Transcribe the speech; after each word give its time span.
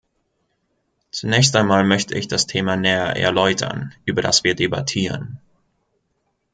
Zunächst 1.11 1.55
einmal 1.55 1.83
möchte 1.83 2.17
ich 2.17 2.27
das 2.27 2.47
Thema 2.47 2.75
näher 2.75 3.15
erläutern, 3.15 3.93
über 4.03 4.23
das 4.23 4.43
wir 4.43 4.55
debattieren. 4.55 5.39